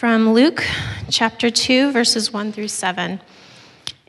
[0.00, 0.64] From Luke
[1.10, 3.20] chapter 2, verses 1 through 7.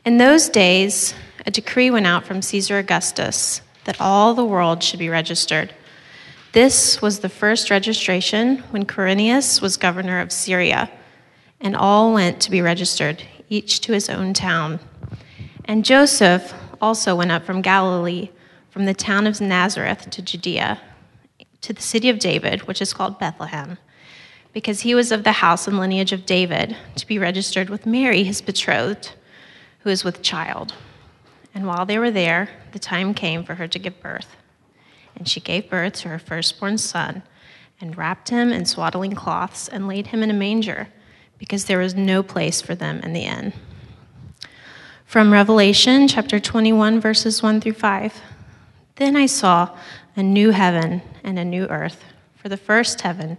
[0.06, 1.12] In those days,
[1.44, 5.74] a decree went out from Caesar Augustus that all the world should be registered.
[6.52, 10.90] This was the first registration when Quirinius was governor of Syria,
[11.60, 14.80] and all went to be registered, each to his own town.
[15.66, 18.30] And Joseph also went up from Galilee,
[18.70, 20.80] from the town of Nazareth to Judea,
[21.60, 23.76] to the city of David, which is called Bethlehem
[24.52, 28.22] because he was of the house and lineage of David, to be registered with Mary,
[28.22, 29.12] his betrothed,
[29.80, 30.74] who is with child.
[31.54, 34.36] And while they were there, the time came for her to give birth.
[35.16, 37.22] And she gave birth to her firstborn son,
[37.80, 40.88] and wrapped him in swaddling cloths, and laid him in a manger,
[41.38, 43.52] because there was no place for them in the inn.
[45.06, 48.20] From Revelation chapter 21, verses 1 through 5.
[48.96, 49.76] Then I saw
[50.16, 52.04] a new heaven and a new earth,
[52.36, 53.38] for the first heaven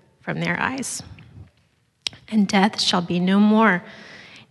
[0.31, 1.03] from their eyes.
[2.29, 3.83] And death shall be no more,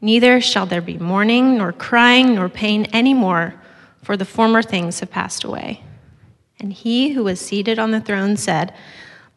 [0.03, 3.55] neither shall there be mourning, nor crying, nor pain any more,
[4.03, 5.83] for the former things have passed away.
[6.59, 8.75] And he who was seated on the throne said,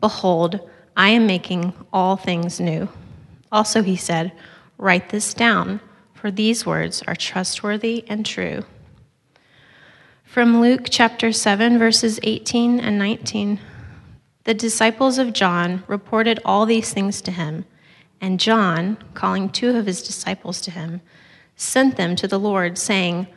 [0.02, 0.60] Behold,
[0.98, 2.90] I am making all things new.
[3.50, 4.34] Also he said,
[4.78, 5.80] Write this down,
[6.14, 8.66] for these words are trustworthy and true.
[10.26, 13.62] From Luke chapter 7, verses 18 and 19.
[14.46, 17.64] The disciples of John reported all these things to him,
[18.20, 21.02] and John, calling two of his disciples to him,
[21.56, 23.28] sent them to the Lord, saying,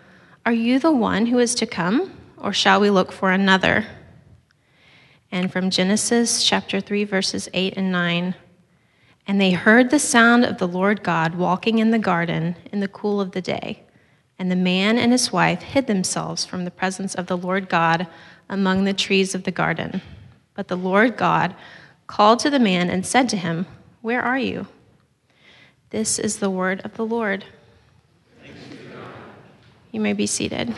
[0.44, 3.86] Are you the one who is to come, or shall we look for another?
[5.30, 8.34] And from Genesis chapter 3, verses 8 and 9.
[9.28, 12.88] And they heard the sound of the Lord God walking in the garden in the
[12.88, 13.82] cool of the day.
[14.38, 18.06] And the man and his wife hid themselves from the presence of the Lord God
[18.48, 20.02] among the trees of the garden.
[20.56, 21.54] But the Lord God
[22.06, 23.66] called to the man and said to him,
[24.00, 24.66] Where are you?
[25.90, 27.44] This is the word of the Lord.
[29.92, 30.74] You may be seated.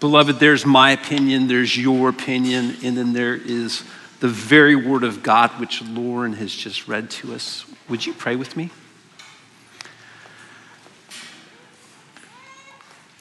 [0.00, 3.84] Beloved, there's my opinion, there's your opinion, and then there is
[4.22, 7.64] the very word of God which Lauren has just read to us.
[7.88, 8.70] Would you pray with me?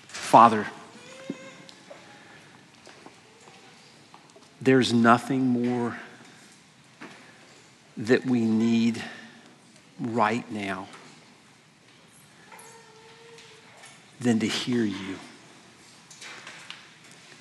[0.08, 0.68] Father,
[4.62, 5.98] there's nothing more
[7.98, 9.04] that we need
[10.00, 10.88] right now
[14.20, 15.18] than to hear you,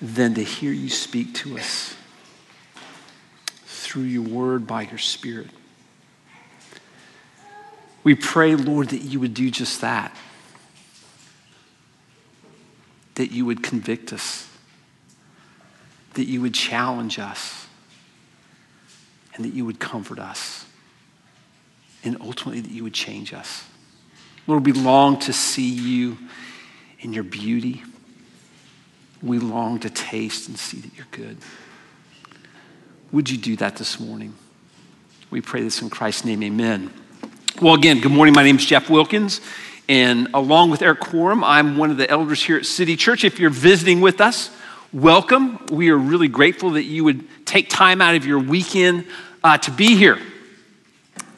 [0.00, 1.94] than to hear you speak to us
[3.90, 5.48] through your word by your spirit.
[8.04, 10.16] We pray, Lord, that you would do just that,
[13.16, 14.48] that you would convict us,
[16.14, 17.66] that you would challenge us,
[19.34, 20.66] and that you would comfort us,
[22.04, 23.64] and ultimately that you would change us.
[24.46, 26.16] Lord, we long to see you
[27.00, 27.82] in your beauty.
[29.20, 31.38] We long to taste and see that you're good.
[33.12, 34.34] Would you do that this morning?
[35.30, 36.92] We pray this in Christ's name, amen.
[37.60, 38.34] Well, again, good morning.
[38.34, 39.40] My name is Jeff Wilkins,
[39.88, 43.24] and along with Eric Quorum, I'm one of the elders here at City Church.
[43.24, 44.56] If you're visiting with us,
[44.92, 45.58] welcome.
[45.72, 49.06] We are really grateful that you would take time out of your weekend
[49.42, 50.20] uh, to be here.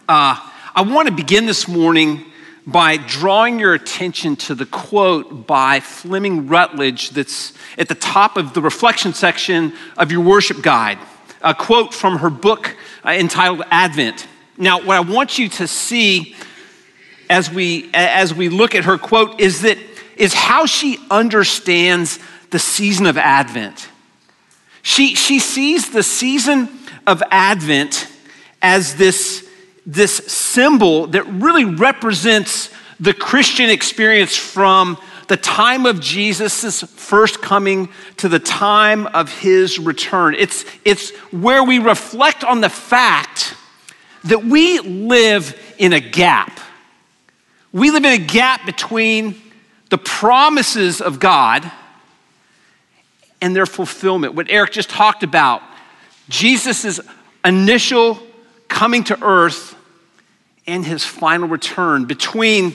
[0.06, 0.36] Uh,
[0.74, 2.26] I want to begin this morning
[2.66, 8.52] by drawing your attention to the quote by Fleming Rutledge that's at the top of
[8.52, 10.98] the reflection section of your worship guide
[11.42, 14.26] a quote from her book uh, entitled Advent.
[14.56, 16.36] Now, what I want you to see
[17.28, 19.78] as we, as we look at her quote is that
[20.16, 22.18] is how she understands
[22.50, 23.88] the season of Advent.
[24.82, 26.68] She, she sees the season
[27.06, 28.06] of Advent
[28.60, 29.48] as this,
[29.86, 34.98] this symbol that really represents the Christian experience from
[35.32, 37.88] the time of Jesus' first coming
[38.18, 40.34] to the time of his return.
[40.34, 43.56] It's, it's where we reflect on the fact
[44.24, 46.60] that we live in a gap.
[47.72, 49.40] We live in a gap between
[49.88, 51.72] the promises of God
[53.40, 54.34] and their fulfillment.
[54.34, 55.62] What Eric just talked about,
[56.28, 57.00] Jesus'
[57.42, 58.18] initial
[58.68, 59.76] coming to earth
[60.66, 62.74] and his final return between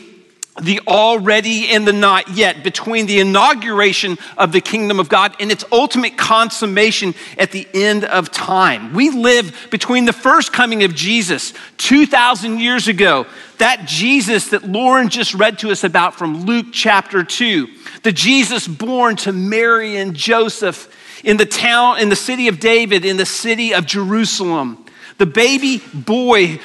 [0.61, 5.51] the already and the not yet, between the inauguration of the kingdom of God and
[5.51, 8.93] its ultimate consummation at the end of time.
[8.93, 13.27] We live between the first coming of Jesus 2,000 years ago,
[13.59, 17.67] that Jesus that Lauren just read to us about from Luke chapter 2,
[18.03, 20.93] the Jesus born to Mary and Joseph
[21.23, 24.85] in the town, in the city of David, in the city of Jerusalem.
[25.17, 26.59] The baby boy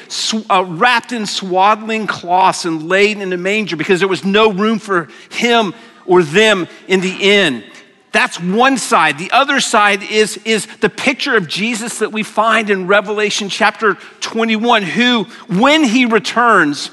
[0.50, 4.78] uh, wrapped in swaddling cloths and laid in a manger because there was no room
[4.78, 7.64] for him or them in the inn.
[8.12, 9.16] That's one side.
[9.18, 13.94] The other side is, is the picture of Jesus that we find in Revelation chapter
[14.20, 16.90] 21, who, when he returns,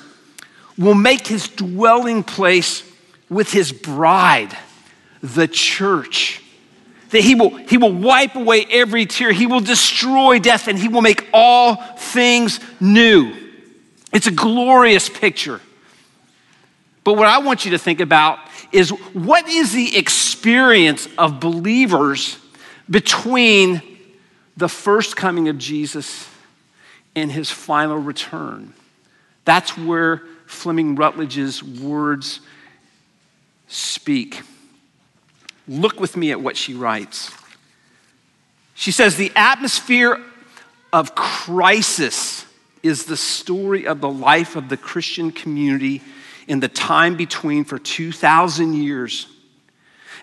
[0.77, 2.89] will make his dwelling place
[3.29, 4.57] with his bride,
[5.21, 6.41] the church
[7.09, 9.31] that he will, he will wipe away every tear.
[9.31, 13.35] He will destroy death and he will make all things new.
[14.13, 15.61] It's a glorious picture.
[17.03, 18.39] But what I want you to think about
[18.71, 22.38] is what is the experience of believers
[22.89, 23.81] between
[24.57, 26.27] the first coming of Jesus
[27.15, 28.73] and his final return?
[29.45, 32.41] That's where Fleming Rutledge's words
[33.67, 34.41] speak.
[35.69, 37.31] Look with me at what she writes.
[38.74, 40.19] She says, The atmosphere
[40.92, 42.44] of crisis
[42.81, 46.01] is the story of the life of the Christian community
[46.48, 49.27] in the time between for 2,000 years.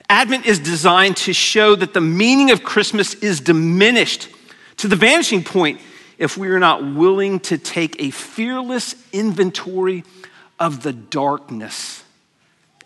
[0.09, 4.29] Advent is designed to show that the meaning of Christmas is diminished
[4.79, 5.81] to the vanishing point
[6.19, 10.03] if we are not willing to take a fearless inventory
[10.59, 12.03] of the darkness.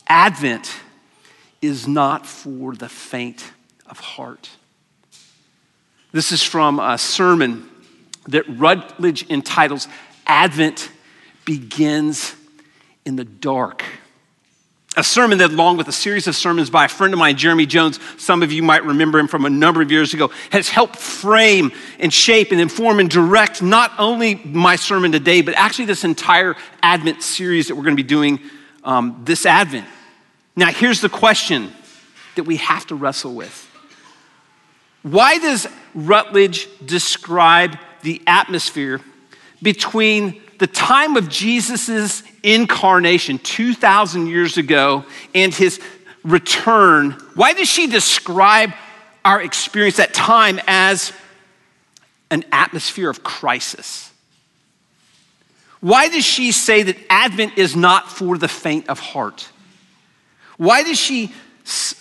[0.07, 0.71] Advent
[1.63, 3.53] is not for the faint
[3.87, 4.51] of heart.
[6.13, 7.69] This is from a sermon
[8.29, 9.89] that Rutledge entitles
[10.27, 10.91] Advent
[11.45, 12.35] Begins
[13.05, 13.85] in the Dark.
[14.97, 17.65] A sermon that, along with a series of sermons by a friend of mine, Jeremy
[17.65, 20.97] Jones, some of you might remember him from a number of years ago, has helped
[20.97, 21.71] frame
[22.01, 26.57] and shape and inform and direct not only my sermon today, but actually this entire
[26.83, 28.41] Advent series that we're going to be doing
[28.83, 29.87] um, this Advent.
[30.57, 31.73] Now, here's the question
[32.37, 33.69] that we have to wrestle with
[35.03, 39.01] Why does Rutledge describe the atmosphere
[39.63, 45.05] between the time of Jesus' incarnation 2,000 years ago
[45.35, 45.81] and his
[46.25, 47.13] return?
[47.35, 48.73] Why does she describe
[49.25, 51.13] our experience, that time, as
[52.31, 54.13] an atmosphere of crisis?
[55.81, 59.49] Why does she say that Advent is not for the faint of heart?
[60.61, 61.33] Why does she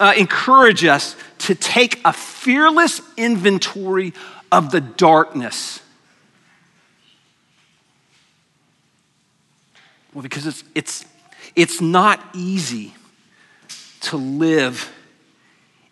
[0.02, 4.12] uh, encourage us to take a fearless inventory
[4.52, 5.82] of the darkness?
[10.14, 11.06] Well, because it's, it's,
[11.56, 12.94] it's not easy
[14.02, 14.92] to live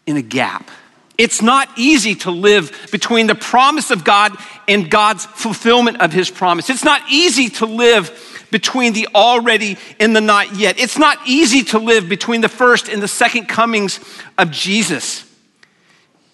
[0.05, 0.69] in a gap.
[1.17, 4.35] It's not easy to live between the promise of God
[4.67, 6.69] and God's fulfillment of his promise.
[6.69, 10.79] It's not easy to live between the already and the not yet.
[10.79, 13.99] It's not easy to live between the first and the second comings
[14.37, 15.25] of Jesus.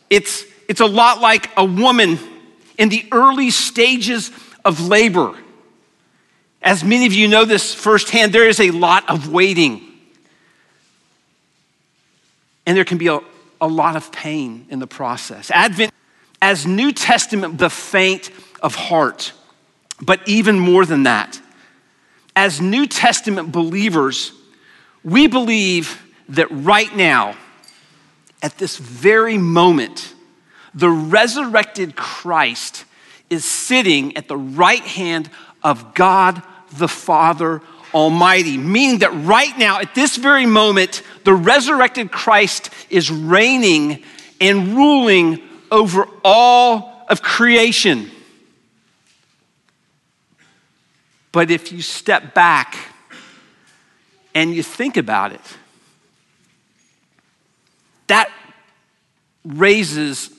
[0.10, 2.20] It's, it's a lot like a woman
[2.78, 4.32] in the early stages
[4.64, 5.36] of labor.
[6.62, 9.82] As many of you know this firsthand, there is a lot of waiting.
[12.66, 13.20] And there can be a,
[13.60, 15.52] a lot of pain in the process.
[15.52, 15.92] Advent,
[16.42, 18.30] as New Testament, the faint
[18.62, 19.34] of heart.
[20.02, 21.40] But even more than that,
[22.36, 24.32] as New Testament believers,
[25.04, 27.36] we believe that right now,
[28.42, 30.14] at this very moment,
[30.74, 32.86] the resurrected Christ
[33.30, 35.30] is sitting at the right hand
[35.64, 36.42] of God
[36.78, 37.62] the Father
[37.94, 44.04] Almighty, meaning that right now, at this very moment, the resurrected Christ is reigning
[44.42, 48.10] and ruling over all of creation.
[51.34, 52.78] But if you step back
[54.34, 55.42] and you think about it,
[58.08, 58.32] that
[59.44, 60.30] raises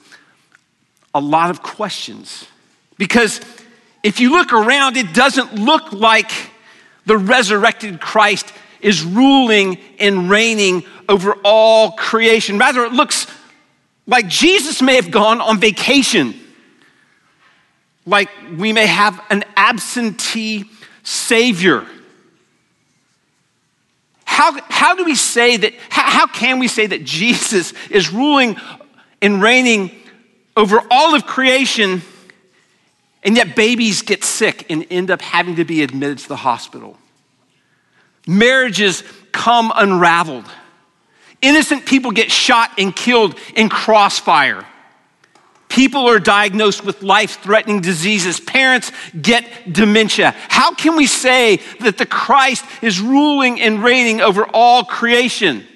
[1.13, 2.47] a lot of questions.
[2.97, 3.41] Because
[4.03, 6.31] if you look around, it doesn't look like
[7.05, 12.57] the resurrected Christ is ruling and reigning over all creation.
[12.57, 13.27] Rather, it looks
[14.07, 16.39] like Jesus may have gone on vacation,
[18.05, 20.69] like we may have an absentee
[21.05, 21.85] Savior.
[24.25, 28.57] how, how do we say that, how, how can we say that Jesus is ruling
[29.21, 29.91] and reigning
[30.57, 32.01] over all of creation,
[33.23, 36.97] and yet babies get sick and end up having to be admitted to the hospital?
[38.27, 40.45] Marriages come unraveled.
[41.41, 44.65] Innocent people get shot and killed in crossfire.
[45.75, 48.39] People are diagnosed with life threatening diseases.
[48.39, 50.33] Parents get dementia.
[50.47, 55.67] How can we say that the Christ is ruling and reigning over all creation?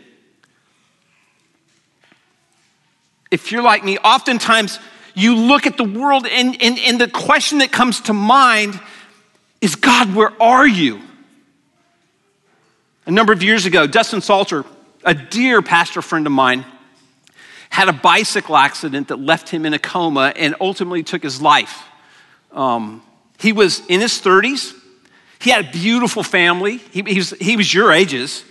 [3.29, 4.79] If you're like me, oftentimes
[5.15, 8.79] you look at the world and, and, and the question that comes to mind
[9.59, 11.01] is God, where are you?
[13.05, 14.63] A number of years ago, Dustin Salter,
[15.03, 16.63] a dear pastor friend of mine,
[17.69, 21.83] had a bicycle accident that left him in a coma and ultimately took his life.
[22.51, 23.01] Um,
[23.39, 24.73] he was in his 30s.
[25.39, 26.77] He had a beautiful family.
[26.77, 28.43] He, he, was, he was your ages.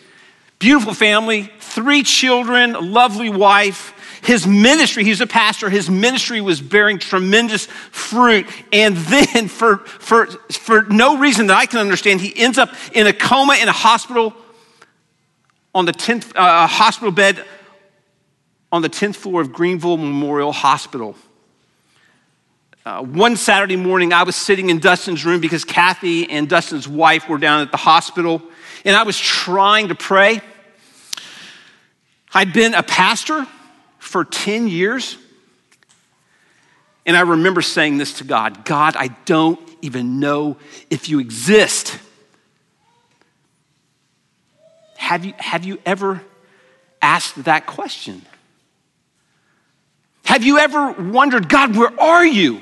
[0.58, 3.94] Beautiful family, three children, a lovely wife.
[4.24, 8.46] His ministry, he was a pastor, his ministry was bearing tremendous fruit.
[8.72, 13.06] And then, for, for, for no reason that I can understand, he ends up in
[13.06, 14.34] a coma in a hospital
[15.74, 17.44] on the 10th uh, hospital bed
[18.70, 21.16] on the 10th floor of Greenville Memorial Hospital.
[22.84, 27.28] Uh, one Saturday morning, I was sitting in Dustin's room because Kathy and Dustin's wife
[27.28, 28.42] were down at the hospital,
[28.84, 30.40] and I was trying to pray.
[32.32, 33.46] I'd been a pastor
[33.98, 35.18] for 10 years,
[37.04, 40.56] and I remember saying this to God God, I don't even know
[40.90, 41.98] if you exist.
[44.96, 46.22] Have you, have you ever
[47.00, 48.22] asked that question?
[50.28, 52.60] Have you ever wondered, God, where are you?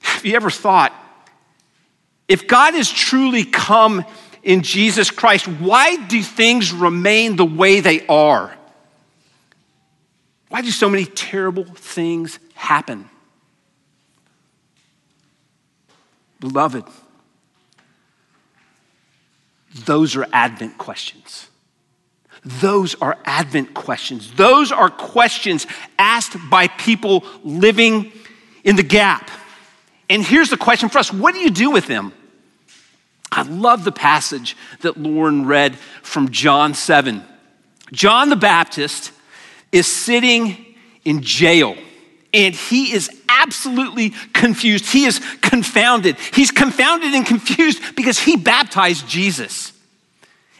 [0.00, 0.92] Have you ever thought,
[2.26, 4.04] if God has truly come
[4.42, 8.52] in Jesus Christ, why do things remain the way they are?
[10.48, 13.08] Why do so many terrible things happen?
[16.40, 16.82] Beloved,
[19.84, 21.48] those are Advent questions.
[22.44, 24.32] Those are Advent questions.
[24.32, 25.66] Those are questions
[25.98, 28.12] asked by people living
[28.64, 29.30] in the gap.
[30.10, 32.12] And here's the question for us what do you do with them?
[33.30, 37.22] I love the passage that Lauren read from John 7.
[37.92, 39.12] John the Baptist
[39.70, 41.76] is sitting in jail
[42.32, 44.86] and he is absolutely confused.
[44.86, 46.16] He is confounded.
[46.34, 49.72] He's confounded and confused because he baptized Jesus.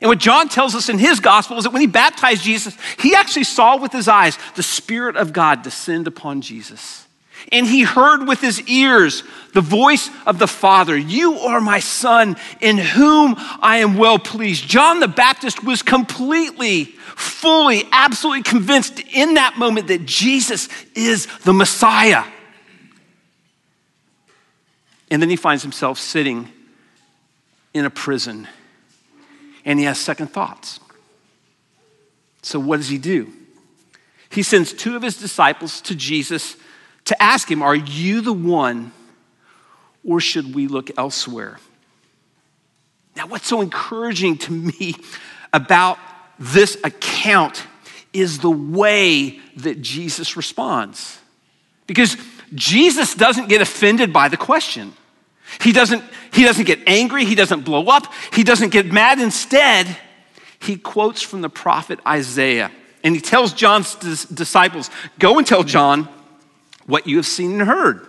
[0.01, 3.15] And what John tells us in his gospel is that when he baptized Jesus, he
[3.15, 7.07] actually saw with his eyes the Spirit of God descend upon Jesus.
[7.51, 9.23] And he heard with his ears
[9.55, 14.69] the voice of the Father You are my Son, in whom I am well pleased.
[14.69, 21.53] John the Baptist was completely, fully, absolutely convinced in that moment that Jesus is the
[21.53, 22.25] Messiah.
[25.11, 26.49] And then he finds himself sitting
[27.73, 28.47] in a prison
[29.69, 30.81] and he has second thoughts.
[32.41, 33.31] So, what does he do?
[34.31, 36.57] He sends two of his disciples to Jesus
[37.05, 38.93] to ask him, Are you the one,
[40.03, 41.59] or should we look elsewhere?
[43.15, 44.95] Now, what's so encouraging to me
[45.53, 45.99] about
[46.39, 47.63] this account
[48.15, 51.21] is the way that Jesus responds.
[51.87, 52.17] Because
[52.55, 54.95] Jesus doesn't get offended by the question.
[55.61, 59.19] He doesn't, he doesn't get angry, he doesn't blow up, he doesn't get mad.
[59.21, 59.97] Instead,
[60.61, 62.71] he quotes from the prophet Isaiah
[63.05, 63.95] and he tells John's
[64.27, 66.09] disciples, Go and tell John
[66.87, 68.07] what you have seen and heard.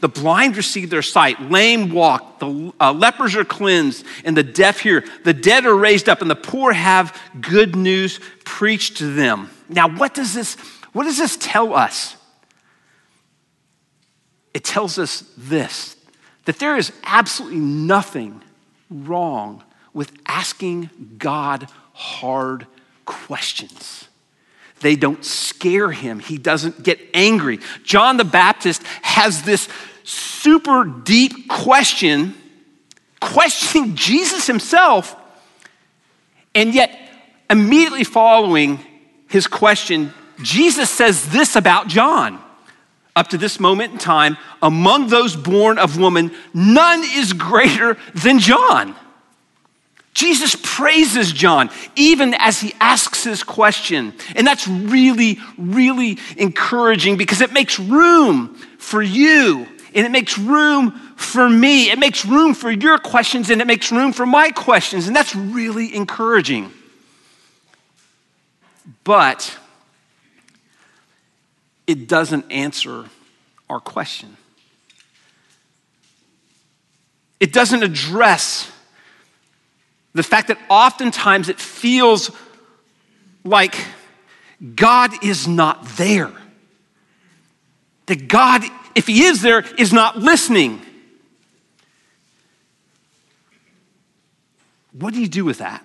[0.00, 4.80] The blind receive their sight, lame walk, the uh, lepers are cleansed, and the deaf
[4.80, 5.04] hear.
[5.24, 9.50] The dead are raised up, and the poor have good news preached to them.
[9.68, 10.54] Now, what does this,
[10.92, 12.16] what does this tell us?
[14.54, 15.96] It tells us this
[16.50, 18.42] that there is absolutely nothing
[18.90, 19.62] wrong
[19.94, 22.66] with asking God hard
[23.04, 24.08] questions.
[24.80, 26.18] They don't scare him.
[26.18, 27.60] He doesn't get angry.
[27.84, 29.68] John the Baptist has this
[30.02, 32.34] super deep question,
[33.20, 35.14] questioning Jesus himself,
[36.52, 36.98] and yet
[37.48, 38.80] immediately following
[39.28, 42.42] his question, Jesus says this about John
[43.16, 48.38] up to this moment in time, among those born of woman, none is greater than
[48.38, 48.94] John.
[50.12, 54.12] Jesus praises John even as he asks his question.
[54.34, 60.92] And that's really, really encouraging because it makes room for you and it makes room
[61.16, 61.90] for me.
[61.90, 65.06] It makes room for your questions and it makes room for my questions.
[65.06, 66.72] And that's really encouraging.
[69.04, 69.56] But
[71.90, 73.06] it doesn't answer
[73.68, 74.36] our question.
[77.40, 78.70] It doesn't address
[80.14, 82.30] the fact that oftentimes it feels
[83.42, 83.74] like
[84.76, 86.32] God is not there.
[88.06, 88.62] That God,
[88.94, 90.80] if He is there, is not listening.
[94.92, 95.84] What do you do with that?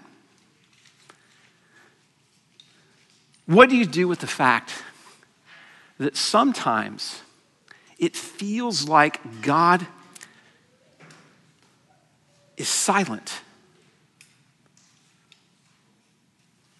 [3.47, 4.71] What do you do with the fact
[5.97, 7.21] that sometimes
[7.97, 9.85] it feels like God
[12.57, 13.41] is silent?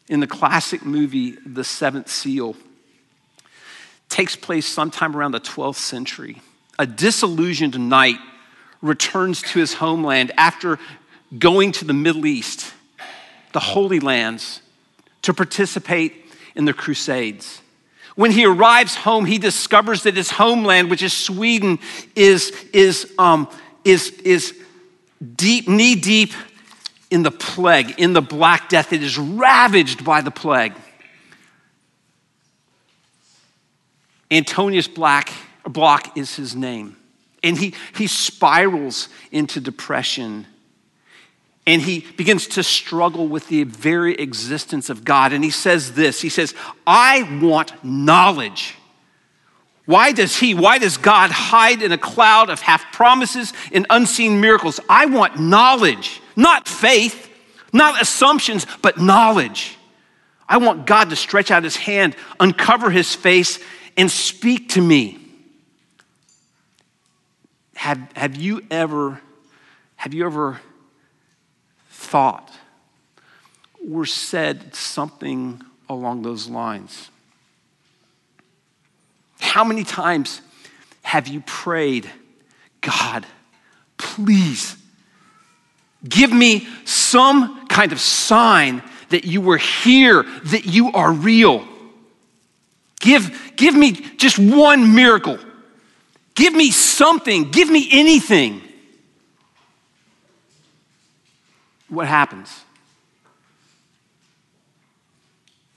[0.07, 2.55] In the classic movie, The Seventh Seal,
[4.09, 6.41] takes place sometime around the 12th century.
[6.77, 8.19] A disillusioned knight
[8.81, 10.77] returns to his homeland after
[11.39, 12.73] going to the Middle East,
[13.53, 14.61] the Holy Lands,
[15.23, 16.13] to participate
[16.55, 17.61] in the Crusades.
[18.15, 21.79] When he arrives home, he discovers that his homeland, which is Sweden,
[22.15, 23.49] is, is, um,
[23.83, 24.57] is, is
[25.35, 26.31] deep, knee deep
[27.11, 28.93] in the plague, in the Black Death.
[28.93, 30.73] It is ravaged by the plague.
[34.31, 35.31] Antonius Black,
[35.65, 36.95] Block is his name.
[37.43, 40.47] And he, he spirals into depression
[41.67, 45.33] and he begins to struggle with the very existence of God.
[45.33, 46.53] And he says this He says,
[46.85, 48.75] I want knowledge.
[49.85, 54.41] Why does he, why does God hide in a cloud of half promises and unseen
[54.41, 54.79] miracles?
[54.89, 57.29] I want knowledge, not faith,
[57.71, 59.77] not assumptions, but knowledge.
[60.49, 63.59] I want God to stretch out his hand, uncover his face,
[63.95, 65.19] and speak to me.
[67.75, 69.21] Have, have you ever,
[69.97, 70.59] have you ever
[72.05, 72.51] thought
[73.91, 77.09] or said something along those lines?
[79.39, 80.41] How many times
[81.01, 82.09] have you prayed,
[82.81, 83.25] God,
[83.97, 84.75] please
[86.07, 91.67] give me some kind of sign that you were here, that you are real?
[92.99, 95.37] Give, give me just one miracle.
[96.33, 97.51] Give me something.
[97.51, 98.61] Give me anything.
[101.89, 102.63] What happens?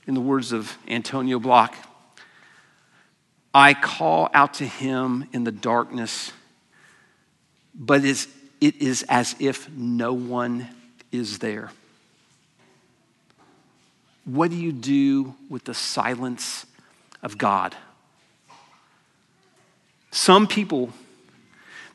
[0.07, 1.75] In the words of Antonio Block,
[3.53, 6.31] I call out to him in the darkness,
[7.75, 8.27] but it
[8.61, 10.67] is as if no one
[11.11, 11.71] is there.
[14.25, 16.65] What do you do with the silence
[17.23, 17.75] of God?
[20.11, 20.91] Some people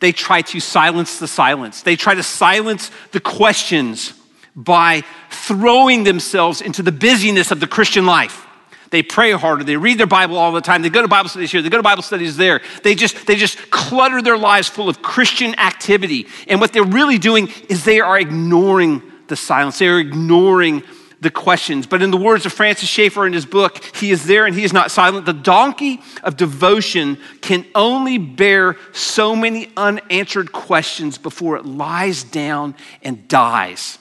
[0.05, 1.81] they try to silence the silence.
[1.81, 4.13] They try to silence the questions
[4.55, 8.47] by throwing themselves into the busyness of the Christian life.
[8.91, 9.65] They pray harder.
[9.65, 10.83] They read their Bible all the time.
[10.83, 11.63] They go to Bible studies here.
[11.63, 12.61] They go to Bible studies there.
[12.83, 16.27] They just, they just clutter their lives full of Christian activity.
[16.49, 19.79] And what they're really doing is they are ignoring the silence.
[19.79, 20.83] They are ignoring
[21.25, 21.89] the questions.
[21.89, 24.63] But in the words of Francis Schaeffer in his book, He is there and He
[24.63, 25.27] is not silent.
[25.27, 32.77] The donkey of devotion can only bear so many unanswered questions before it lies down
[33.03, 33.99] and dies.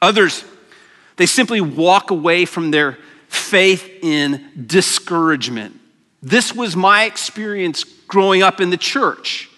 [0.00, 0.44] Others,
[1.16, 2.96] they simply walk away from their
[3.28, 5.78] faith in discouragement.
[6.22, 9.50] This was my experience growing up in the church.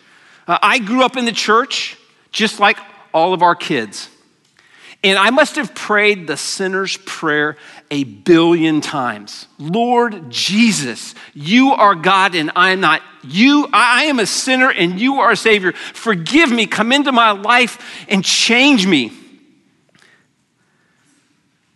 [0.49, 1.97] Uh, I grew up in the church
[2.33, 2.79] just like
[3.14, 4.09] all of our kids.
[5.04, 7.56] And I must have prayed the sinner's prayer
[7.90, 9.48] a billion times.
[9.58, 13.02] Lord Jesus, you are God and I am not.
[13.24, 15.72] You, I am a sinner and you are a Savior.
[15.72, 19.12] Forgive me, come into my life and change me.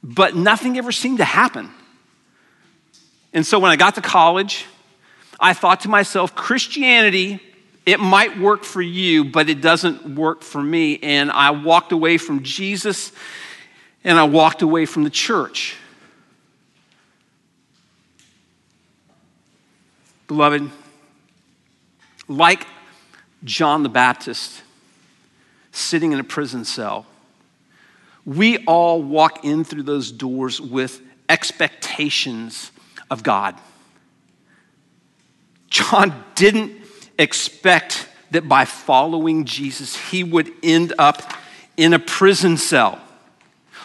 [0.05, 1.71] But nothing ever seemed to happen.
[3.33, 4.67] And so when I got to college,
[5.41, 7.41] I thought to myself, Christianity
[7.87, 10.99] it might work for you, but it doesn't work for me.
[10.99, 13.13] And I walked away from Jesus
[14.03, 15.77] and I walked away from the church.
[20.27, 20.69] Beloved,
[22.27, 22.67] like
[23.45, 24.63] John the Baptist
[25.71, 27.07] sitting in a prison cell,
[28.25, 32.73] we all walk in through those doors with expectations
[33.09, 33.55] of God.
[35.71, 36.86] John didn't
[37.19, 41.33] expect that by following Jesus, he would end up
[41.77, 43.01] in a prison cell.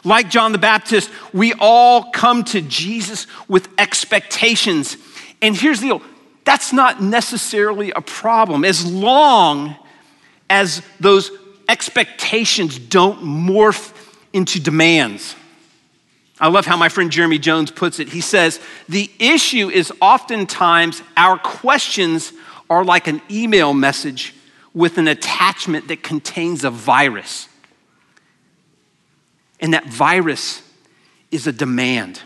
[0.04, 4.98] Like John the Baptist, we all come to Jesus with expectations.
[5.42, 6.02] And here's the deal
[6.44, 9.76] that's not necessarily a problem as long
[10.50, 11.32] as those
[11.70, 13.94] expectations don't morph
[14.34, 15.36] into demands.
[16.40, 18.10] I love how my friend Jeremy Jones puts it.
[18.10, 22.34] He says, The issue is oftentimes our questions
[22.72, 24.34] are like an email message
[24.74, 27.50] with an attachment that contains a virus.
[29.60, 30.64] And that virus
[31.32, 32.22] is a demand.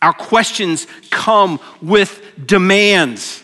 [0.00, 3.42] Our questions come with demands.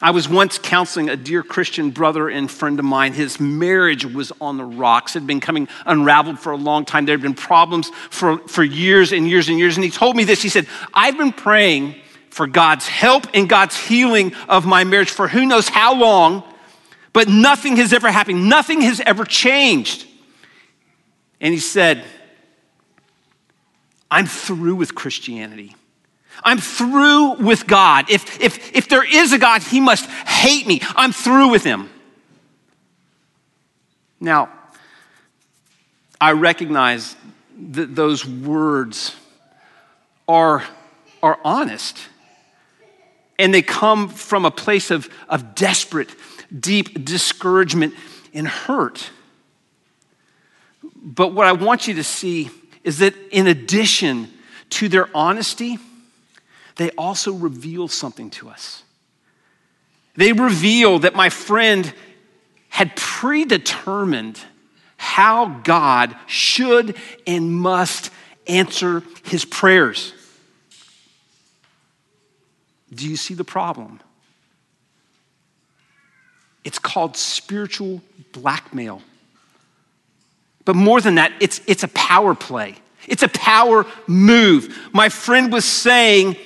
[0.00, 3.12] I was once counseling a dear Christian brother and friend of mine.
[3.12, 5.16] His marriage was on the rocks.
[5.16, 7.06] It had been coming unraveled for a long time.
[7.06, 9.76] There had been problems for, for years and years and years.
[9.76, 10.42] And he told me this.
[10.42, 11.96] He said, I've been praying
[12.36, 16.44] for God's help and God's healing of my marriage for who knows how long,
[17.14, 18.46] but nothing has ever happened.
[18.50, 20.06] Nothing has ever changed.
[21.40, 22.04] And he said,
[24.10, 25.74] I'm through with Christianity.
[26.44, 28.10] I'm through with God.
[28.10, 30.82] If, if, if there is a God, he must hate me.
[30.94, 31.88] I'm through with him.
[34.20, 34.50] Now,
[36.20, 37.16] I recognize
[37.70, 39.16] that those words
[40.28, 40.62] are,
[41.22, 41.98] are honest.
[43.38, 46.14] And they come from a place of, of desperate,
[46.58, 47.94] deep discouragement
[48.32, 49.10] and hurt.
[50.94, 52.50] But what I want you to see
[52.82, 54.28] is that in addition
[54.70, 55.78] to their honesty,
[56.76, 58.82] they also reveal something to us.
[60.14, 61.92] They reveal that my friend
[62.68, 64.40] had predetermined
[64.96, 66.96] how God should
[67.26, 68.10] and must
[68.46, 70.12] answer his prayers.
[72.94, 74.00] Do you see the problem?
[76.64, 78.00] It's called spiritual
[78.32, 79.02] blackmail.
[80.64, 82.74] But more than that, it's, it's a power play.
[83.06, 84.76] It's a power move.
[84.92, 86.36] My friend was saying,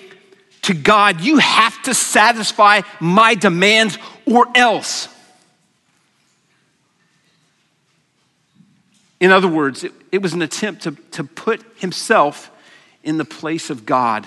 [0.63, 5.09] to God, you have to satisfy my demands or else.
[9.21, 12.51] In other words, it, it, was an attempt to, to put himself
[13.03, 14.27] in the place of God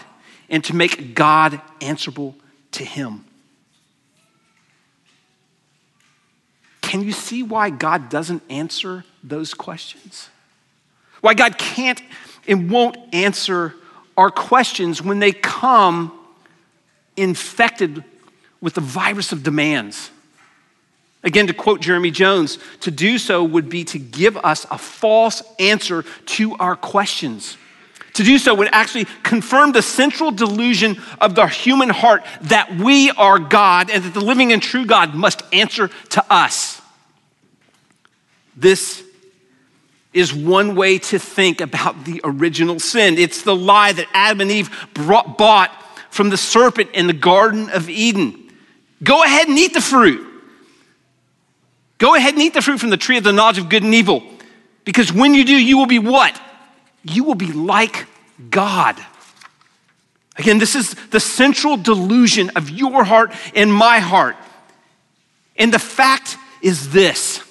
[0.54, 2.36] and to make God answerable
[2.74, 3.26] to him.
[6.82, 10.30] Can you see why God doesn't answer those questions?
[11.22, 12.00] Why God can't
[12.48, 13.74] and won't answer
[14.16, 16.18] our questions when they come
[17.18, 18.04] infected
[18.62, 20.12] with the virus of demands.
[21.24, 25.42] Again, to quote Jeremy Jones, to do so would be to give us a false
[25.58, 27.58] answer to our questions.
[28.14, 33.10] To do so would actually confirm the central delusion of the human heart that we
[33.12, 36.80] are God and that the living and true God must answer to us.
[38.56, 39.04] This
[40.14, 43.18] is one way to think about the original sin.
[43.18, 45.72] It's the lie that Adam and Eve brought, bought
[46.12, 48.52] from the serpent in the Garden of Eden.
[49.04, 50.24] Go ahead and eat the fruit.
[51.98, 53.94] Go ahead and eat the fruit from the tree of the knowledge of good and
[53.96, 54.22] evil.
[54.86, 56.40] Because when you do, you will be what?
[57.04, 58.06] You will be like
[58.50, 58.98] God.
[60.38, 64.36] Again, this is the central delusion of your heart and my heart.
[65.58, 67.42] And the fact is this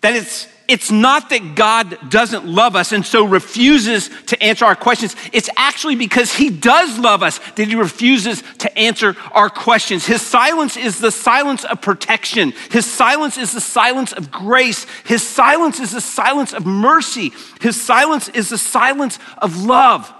[0.00, 4.74] that it's it's not that God doesn't love us and so refuses to answer our
[4.74, 5.14] questions.
[5.30, 10.06] It's actually because He does love us that He refuses to answer our questions.
[10.06, 15.22] His silence is the silence of protection, His silence is the silence of grace, His
[15.22, 20.10] silence is the silence of mercy, His silence is the silence of love.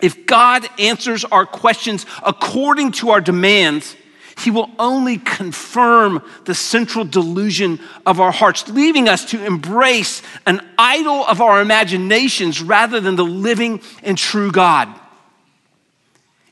[0.00, 3.96] If God answers our questions according to our demands,
[4.38, 10.60] he will only confirm the central delusion of our hearts, leaving us to embrace an
[10.76, 14.88] idol of our imaginations rather than the living and true God.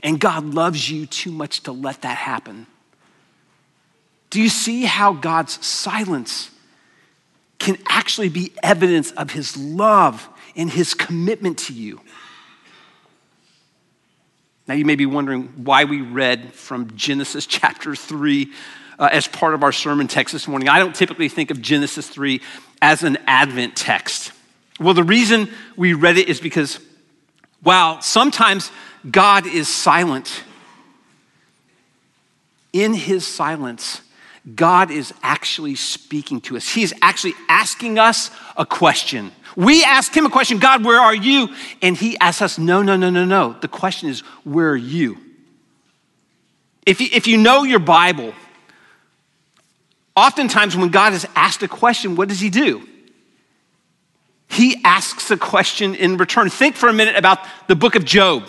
[0.02, 2.66] And God loves you too much to let that happen.
[4.30, 6.50] Do you see how God's silence
[7.58, 12.00] can actually be evidence of his love and his commitment to you?
[14.68, 18.52] Now, you may be wondering why we read from Genesis chapter 3
[18.98, 20.68] uh, as part of our sermon text this morning.
[20.68, 22.40] I don't typically think of Genesis 3
[22.80, 24.32] as an Advent text.
[24.78, 26.80] Well, the reason we read it is because
[27.62, 28.70] while sometimes
[29.10, 30.44] God is silent,
[32.72, 34.00] in his silence,
[34.54, 36.68] God is actually speaking to us.
[36.68, 39.30] He's actually asking us a question.
[39.54, 41.54] We ask him a question God, where are you?
[41.80, 43.56] And he asks us, no, no, no, no, no.
[43.60, 45.18] The question is, where are you?
[46.84, 48.34] If you, if you know your Bible,
[50.16, 52.88] oftentimes when God is asked a question, what does he do?
[54.48, 56.50] He asks a question in return.
[56.50, 58.44] Think for a minute about the book of Job.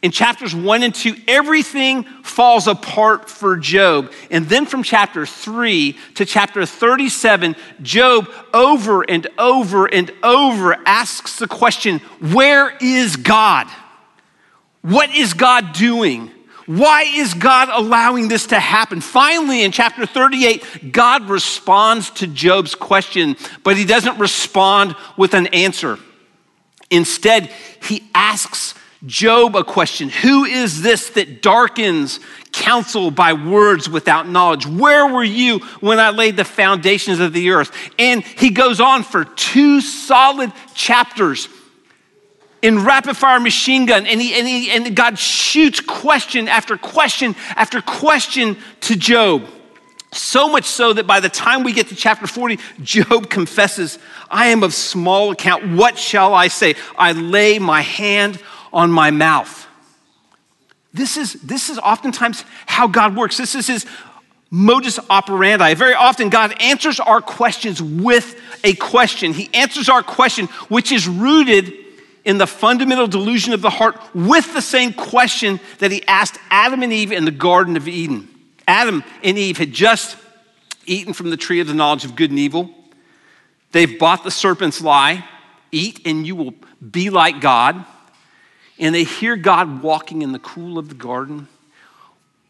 [0.00, 4.12] In chapters one and two, everything falls apart for Job.
[4.30, 11.38] And then from chapter three to chapter 37, Job over and over and over asks
[11.38, 13.66] the question Where is God?
[14.82, 16.30] What is God doing?
[16.66, 19.00] Why is God allowing this to happen?
[19.00, 25.46] Finally, in chapter 38, God responds to Job's question, but he doesn't respond with an
[25.48, 25.98] answer.
[26.90, 27.50] Instead,
[27.82, 28.74] he asks
[29.06, 32.20] Job a question Who is this that darkens
[32.52, 34.66] counsel by words without knowledge?
[34.66, 37.70] Where were you when I laid the foundations of the earth?
[37.98, 41.48] And he goes on for two solid chapters
[42.60, 47.36] in rapid fire machine gun, and, he, and, he, and God shoots question after question
[47.50, 49.46] after question to Job.
[50.10, 53.98] So much so that by the time we get to chapter 40, Job confesses,
[54.30, 55.76] I am of small account.
[55.76, 56.74] What shall I say?
[56.96, 58.40] I lay my hand
[58.72, 59.66] on my mouth.
[60.92, 63.36] This is, this is oftentimes how God works.
[63.36, 63.86] This is his
[64.50, 65.74] modus operandi.
[65.74, 69.32] Very often, God answers our questions with a question.
[69.32, 71.72] He answers our question, which is rooted
[72.24, 76.82] in the fundamental delusion of the heart, with the same question that he asked Adam
[76.82, 78.28] and Eve in the Garden of Eden.
[78.66, 80.16] Adam and Eve had just
[80.84, 82.70] eaten from the tree of the knowledge of good and evil.
[83.72, 85.24] They've bought the serpent's lie
[85.70, 86.54] eat and you will
[86.90, 87.84] be like God
[88.78, 91.48] and they hear God walking in the cool of the garden,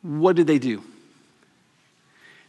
[0.02, 0.82] what do they do?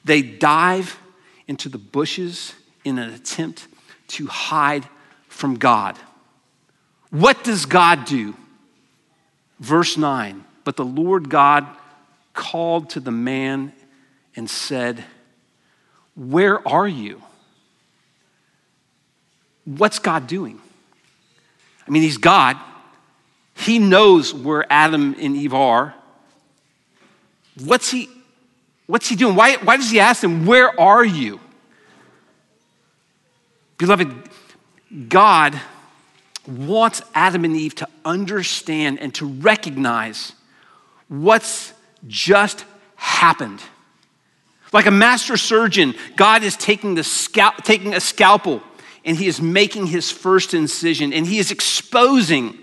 [0.03, 0.99] They dive
[1.47, 3.67] into the bushes in an attempt
[4.09, 4.87] to hide
[5.27, 5.97] from God.
[7.09, 8.35] What does God do?
[9.59, 11.65] Verse 9 But the Lord God
[12.33, 13.73] called to the man
[14.35, 15.03] and said,
[16.15, 17.21] Where are you?
[19.65, 20.59] What's God doing?
[21.87, 22.57] I mean, He's God.
[23.59, 25.93] He knows where Adam and Eve are.
[27.61, 28.09] What's he,
[28.87, 29.35] what's he doing?
[29.35, 31.41] Why, why does he ask them, Where are you?
[33.77, 34.13] Beloved,
[35.09, 35.59] God
[36.47, 40.31] wants Adam and Eve to understand and to recognize
[41.09, 41.73] what's
[42.07, 42.63] just
[42.95, 43.61] happened.
[44.71, 48.63] Like a master surgeon, God is taking, the scalp, taking a scalpel
[49.03, 52.57] and he is making his first incision and he is exposing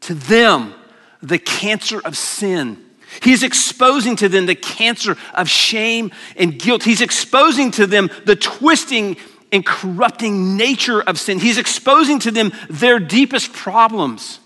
[0.00, 0.74] to them
[1.22, 2.84] the cancer of sin.
[3.22, 6.82] He's exposing to them the cancer of shame and guilt.
[6.82, 9.16] He's exposing to them the twisting
[9.50, 11.38] and corrupting nature of sin.
[11.38, 14.40] He's exposing to them their deepest problems.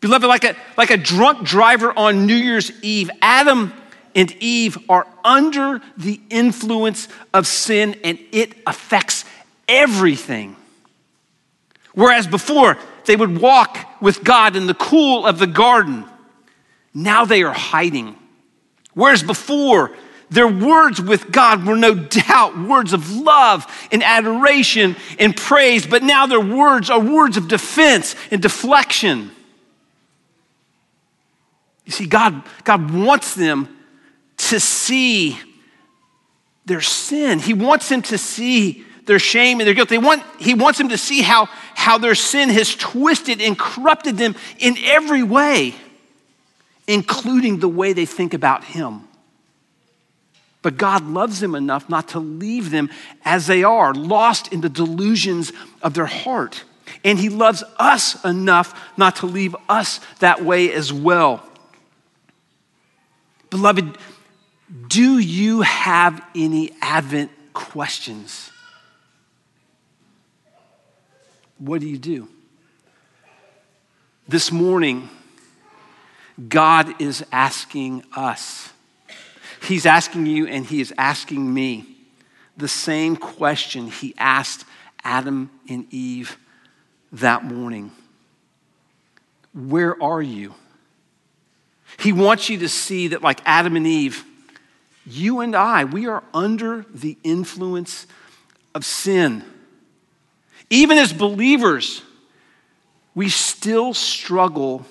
[0.00, 3.72] Beloved, like a, like a drunk driver on New Year's Eve, Adam
[4.14, 9.26] and Eve are under the influence of sin and it affects
[9.68, 10.56] everything.
[11.94, 16.04] Whereas before, they would walk with God in the cool of the garden.
[16.94, 18.16] Now they are hiding.
[18.94, 19.92] Whereas before,
[20.30, 26.04] their words with God were no doubt words of love and adoration and praise, but
[26.04, 29.32] now their words are words of defense and deflection.
[31.84, 33.68] You see, God, God wants them
[34.36, 35.38] to see
[36.64, 37.40] their sin.
[37.40, 39.88] He wants them to see their shame and their guilt.
[39.88, 41.48] They want, he wants them to see how,
[41.80, 45.74] how their sin has twisted and corrupted them in every way,
[46.86, 49.08] including the way they think about Him.
[50.60, 52.90] But God loves them enough not to leave them
[53.24, 56.64] as they are, lost in the delusions of their heart.
[57.02, 61.42] And He loves us enough not to leave us that way as well.
[63.48, 63.96] Beloved,
[64.88, 68.50] do you have any Advent questions?
[71.60, 72.26] What do you do?
[74.26, 75.08] This morning,
[76.48, 78.72] God is asking us.
[79.62, 81.84] He's asking you and He is asking me
[82.56, 84.64] the same question He asked
[85.04, 86.38] Adam and Eve
[87.12, 87.92] that morning
[89.52, 90.54] Where are you?
[91.98, 94.24] He wants you to see that, like Adam and Eve,
[95.04, 98.06] you and I, we are under the influence
[98.74, 99.44] of sin.
[100.70, 102.02] Even as believers,
[103.14, 104.86] we still struggle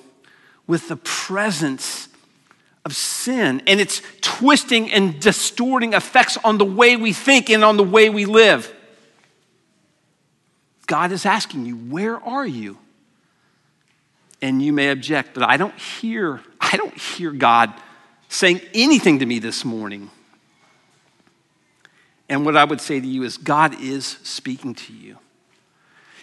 [0.67, 2.09] with the presence
[2.85, 7.77] of sin and its twisting and distorting effects on the way we think and on
[7.77, 8.73] the way we live.
[10.85, 12.77] God is asking you, where are you?
[14.41, 17.73] And you may object, but I don't hear, I don't hear God
[18.27, 20.09] saying anything to me this morning.
[22.27, 25.17] And what I would say to you is, God is speaking to you.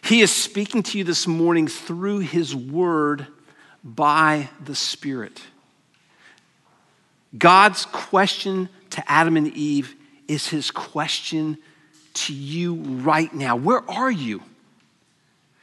[0.02, 3.26] He is speaking to you this morning through His Word
[3.82, 5.40] by the Spirit.
[7.36, 9.94] God's question to Adam and Eve
[10.28, 11.58] is his question
[12.14, 13.56] to you right now.
[13.56, 14.42] Where are you?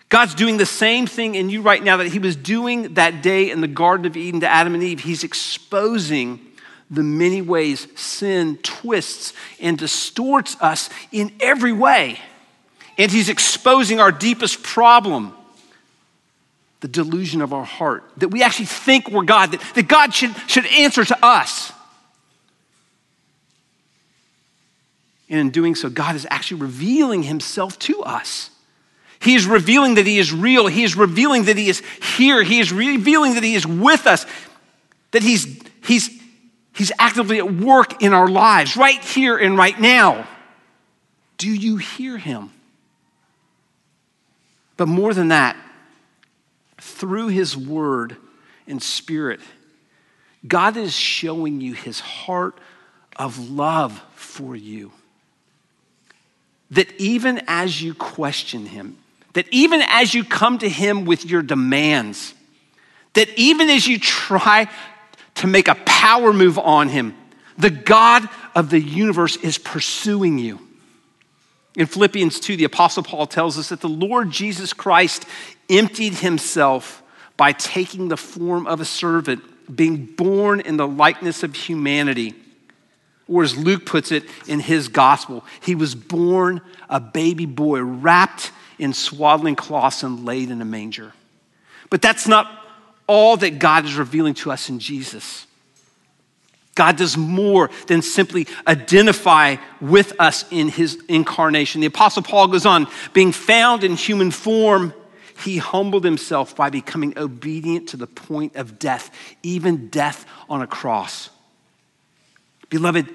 [0.10, 3.50] God's doing the same thing in you right now that he was doing that day
[3.50, 5.00] in the Garden of Eden to Adam and Eve.
[5.00, 6.40] He's exposing
[6.92, 12.20] the many ways sin twists and distorts us in every way.
[12.98, 15.34] And he's exposing our deepest problem
[16.84, 20.36] the delusion of our heart, that we actually think we're God, that, that God should,
[20.48, 21.72] should answer to us.
[25.30, 28.50] And in doing so, God is actually revealing himself to us.
[29.22, 30.68] He is revealing that he is real.
[30.68, 31.82] He is revealing that he is
[32.18, 32.44] here.
[32.44, 34.26] He is revealing that he is with us,
[35.12, 36.10] that he's, he's,
[36.76, 40.28] he's actively at work in our lives, right here and right now.
[41.38, 42.52] Do you hear him?
[44.78, 45.56] But more than that,
[46.80, 48.18] through his word
[48.68, 49.40] and spirit,
[50.48, 52.58] God is showing you his heart
[53.16, 54.92] of love for you.
[56.72, 58.98] That even as you question him,
[59.34, 62.34] that even as you come to him with your demands,
[63.14, 64.68] that even as you try
[65.36, 67.16] to make a power move on him,
[67.58, 70.60] the God of the universe is pursuing you.
[71.76, 75.26] In Philippians 2, the Apostle Paul tells us that the Lord Jesus Christ
[75.70, 77.02] emptied himself
[77.36, 79.42] by taking the form of a servant,
[79.76, 82.36] being born in the likeness of humanity.
[83.28, 88.52] Or as Luke puts it in his gospel, he was born a baby boy wrapped
[88.78, 91.14] in swaddling cloths and laid in a manger.
[91.90, 92.52] But that's not
[93.08, 95.48] all that God is revealing to us in Jesus.
[96.76, 101.82] God does more than simply identify with us in his incarnation.
[101.82, 104.94] The Apostle Paul goes on, being found in human form,
[105.44, 109.12] he humbled himself by becoming obedient to the point of death,
[109.44, 111.30] even death on a cross.
[112.70, 113.08] Beloved,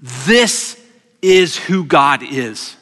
[0.00, 0.80] this
[1.20, 2.76] is who God is.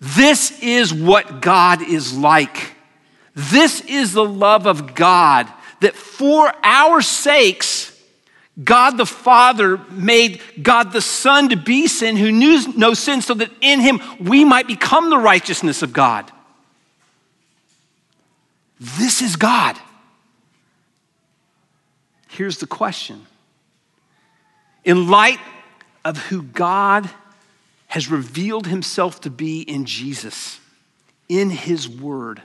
[0.00, 2.72] This is what God is like.
[3.34, 5.50] This is the love of God
[5.80, 7.93] that for our sakes,
[8.62, 13.34] God the Father made God the Son to be sin who knew no sin so
[13.34, 16.30] that in him we might become the righteousness of God.
[18.78, 19.76] This is God.
[22.28, 23.26] Here's the question
[24.84, 25.40] In light
[26.04, 27.10] of who God
[27.88, 30.60] has revealed himself to be in Jesus,
[31.28, 32.42] in his word,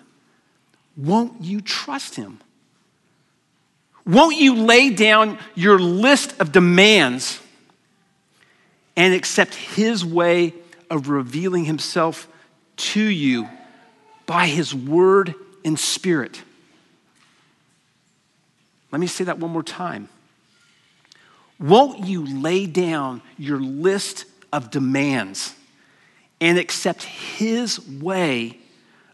[0.95, 2.39] won't you trust him?
[4.09, 7.39] Won't you lay down your list of demands
[8.95, 10.53] and accept his way
[10.89, 12.27] of revealing himself
[12.77, 13.47] to you
[14.25, 16.41] by his word and spirit?
[18.91, 20.09] Let me say that one more time.
[21.59, 25.53] Won't you lay down your list of demands
[26.41, 28.57] and accept His way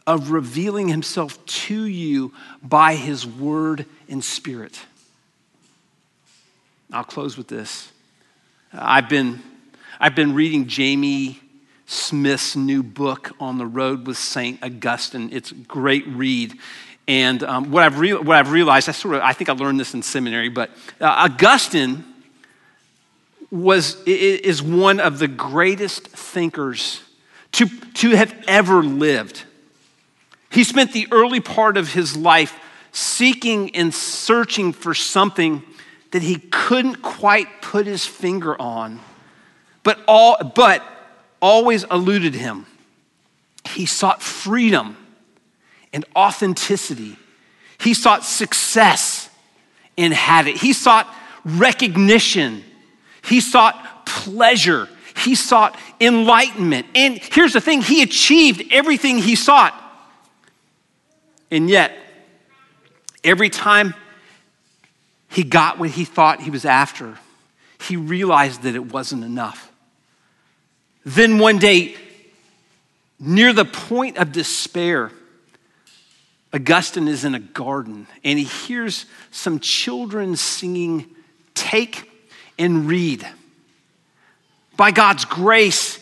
[0.08, 4.80] of revealing Himself to you by His word and spirit.
[6.92, 7.92] I'll close with this.
[8.72, 9.42] I've been,
[10.00, 11.40] I've been reading Jamie
[11.86, 14.62] Smith's new book, On the Road with St.
[14.64, 15.30] Augustine.
[15.32, 16.58] It's a great read.
[17.08, 19.80] And um, what, I've re- what I've realized, I sort of, I think I learned
[19.80, 22.04] this in seminary, but uh, Augustine
[23.52, 27.02] was, is one of the greatest thinkers
[27.54, 29.44] to, to have ever lived.
[30.56, 32.58] He spent the early part of his life
[32.92, 35.62] seeking and searching for something
[36.12, 39.00] that he couldn't quite put his finger on,
[39.84, 40.82] but, all, but
[41.42, 42.66] always eluded him.
[43.70, 44.98] He sought freedom
[45.92, 47.18] and authenticity.
[47.80, 49.30] He sought success
[49.98, 50.58] and had it.
[50.58, 51.08] He sought
[51.44, 52.64] recognition
[53.26, 54.88] he sought pleasure.
[55.24, 56.86] He sought enlightenment.
[56.94, 59.74] And here's the thing he achieved everything he sought.
[61.52, 61.96] And yet,
[63.24, 63.94] every time
[65.30, 67.18] he got what he thought he was after,
[67.82, 69.72] he realized that it wasn't enough.
[71.04, 71.96] Then one day,
[73.20, 75.12] near the point of despair,
[76.54, 81.06] Augustine is in a garden and he hears some children singing,
[81.54, 82.10] Take
[82.58, 83.28] and read.
[84.78, 86.00] By God's grace,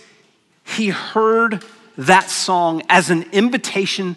[0.64, 1.64] he heard
[1.98, 4.16] that song as an invitation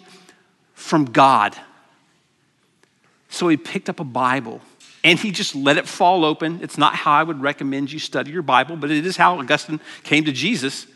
[0.87, 1.55] from God.
[3.29, 4.61] So he picked up a Bible
[5.03, 6.59] and he just let it fall open.
[6.61, 9.79] It's not how I would recommend you study your Bible, but it is how Augustine
[10.03, 10.87] came to Jesus.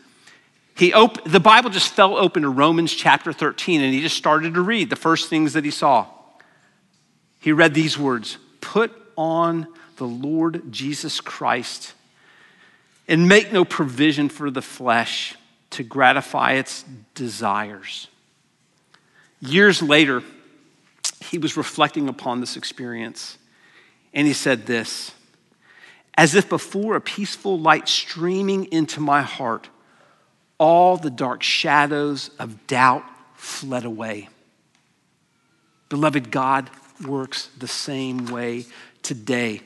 [0.76, 4.54] He op- the Bible just fell open to Romans chapter 13 and he just started
[4.54, 6.06] to read the first things that he saw.
[7.38, 9.66] he read these words Put on
[9.96, 11.92] the Lord Jesus Christ
[13.06, 15.36] and make no provision for the flesh
[15.70, 16.84] to gratify its
[17.14, 18.08] desires.
[19.42, 20.22] Years later,
[21.20, 23.36] he was reflecting upon this experience
[24.14, 25.12] and he said this
[26.16, 29.68] as if before a peaceful light streaming into my heart,
[30.58, 34.28] all the dark shadows of doubt fled away.
[35.88, 36.70] Beloved, God
[37.06, 38.66] works the same way
[39.02, 39.62] today.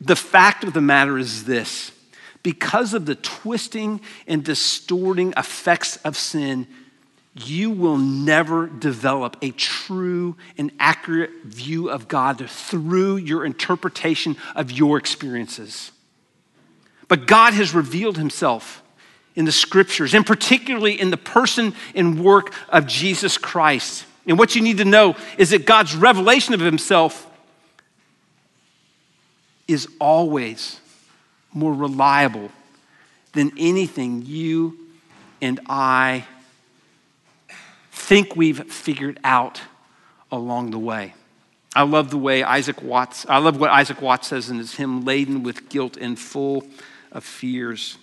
[0.00, 1.92] The fact of the matter is this
[2.42, 6.66] because of the twisting and distorting effects of sin,
[7.46, 14.70] you will never develop a true and accurate view of God through your interpretation of
[14.70, 15.92] your experiences.
[17.08, 18.82] But God has revealed himself
[19.34, 24.04] in the scriptures, and particularly in the person and work of Jesus Christ.
[24.26, 27.24] And what you need to know is that God's revelation of himself
[29.66, 30.80] is always
[31.52, 32.50] more reliable
[33.32, 34.76] than anything you
[35.40, 36.26] and I
[38.08, 39.60] think we've figured out
[40.32, 41.12] along the way.
[41.76, 45.04] I love the way Isaac Watts, I love what Isaac Watts says in his hymn,
[45.04, 46.64] Laden with Guilt and Full
[47.12, 47.98] of Fears.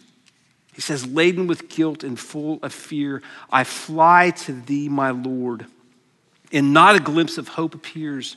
[0.73, 5.65] He says, Laden with guilt and full of fear, I fly to thee, my Lord.
[6.51, 8.35] And not a glimpse of hope appears,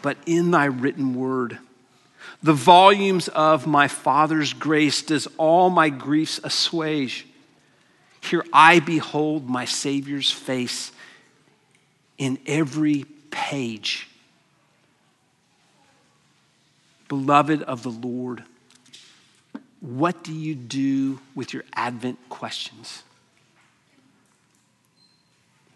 [0.00, 1.58] but in thy written word.
[2.42, 7.26] The volumes of my Father's grace does all my griefs assuage.
[8.22, 10.92] Here I behold my Savior's face
[12.20, 14.06] in every page.
[17.08, 18.44] Beloved of the Lord,
[19.80, 23.02] what do you do with your Advent questions?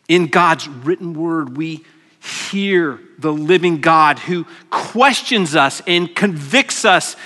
[0.06, 1.82] In God's written word, we
[2.20, 7.16] hear the living God who questions us and convicts us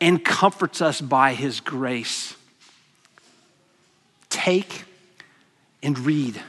[0.00, 2.34] and comforts us by his grace.
[4.28, 4.84] Take
[5.84, 6.42] and read.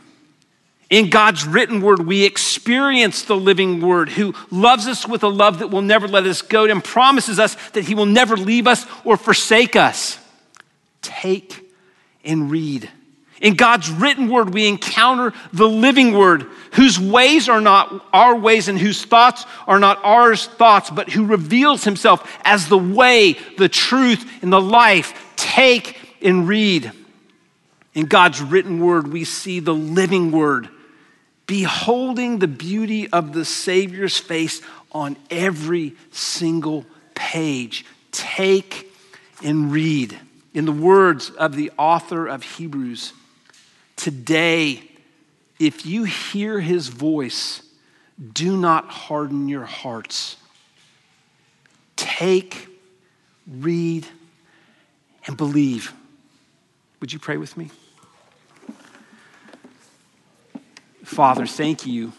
[0.90, 5.60] In God's written word, we experience the living word who loves us with a love
[5.60, 8.86] that will never let us go and promises us that he will never leave us
[9.04, 10.18] or forsake us.
[11.02, 11.72] Take
[12.26, 12.90] and read.
[13.42, 18.68] In God's written word, we encounter the living word, whose ways are not our ways
[18.68, 23.70] and whose thoughts are not our thoughts, but who reveals himself as the way, the
[23.70, 25.34] truth, and the life.
[25.38, 26.92] Take and read.
[27.94, 30.68] In God's written word, we see the living word,
[31.50, 36.86] beholding the beauty of the Savior's face on every single
[37.16, 37.86] page.
[38.12, 38.94] Take
[39.44, 40.16] and read.
[40.54, 43.14] In the words of the author of Hebrews,
[43.96, 44.84] Today,
[45.60, 47.64] if you hear his voice,
[48.34, 50.38] do not harden your hearts.
[51.98, 52.68] Take,
[53.46, 54.08] read,
[55.26, 55.94] and believe.
[57.02, 57.72] Would you pray with me?
[61.10, 62.14] Father, thank you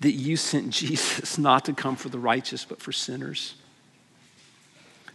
[0.00, 3.54] that you sent Jesus not to come for the righteous, but for sinners.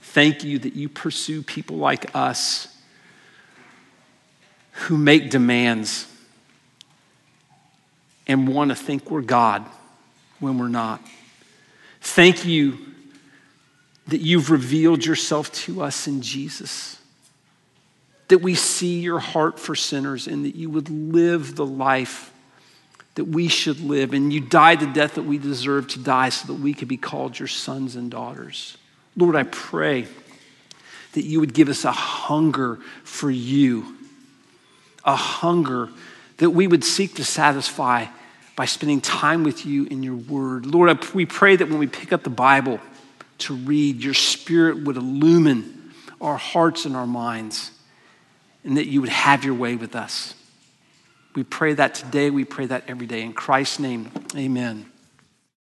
[0.02, 2.76] Thank you that you pursue people like us
[4.72, 6.08] who make demands
[8.26, 9.64] and want to think we're God
[10.39, 11.06] when we're not.
[12.02, 12.80] Thank you
[14.08, 16.97] that you've revealed yourself to us in Jesus,
[18.32, 22.34] that we see your heart for sinners, and that you would live the life
[23.16, 26.48] that we should live, and you died the death that we deserve to die so
[26.48, 28.78] that we could be called your sons and daughters.
[29.16, 30.08] Lord, I pray
[31.14, 33.98] that you would give us a hunger for you
[35.04, 35.90] a hunger
[36.38, 38.06] that we would seek to satisfy
[38.56, 40.66] by spending time with you in your word.
[40.66, 42.80] Lord, we pray that when we pick up the Bible
[43.40, 47.72] to read, your spirit would illumine our hearts and our minds,
[48.64, 50.36] and that you would have your way with us.
[51.36, 52.30] We pray that today.
[52.30, 53.22] We pray that every day.
[53.22, 54.91] In Christ's name, amen.